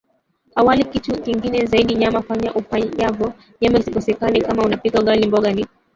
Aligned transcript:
hawali 0.55 0.83
kitu 0.85 1.21
kingine 1.21 1.65
zaidi 1.65 1.95
nyama 1.95 2.21
Fanya 2.21 2.53
ufanyavyo 2.53 3.33
nyama 3.61 3.79
isikosekane 3.79 4.41
Kama 4.41 4.63
unapika 4.63 4.99
ugali 5.01 5.27
mboga 5.27 5.51
ni 5.53 5.67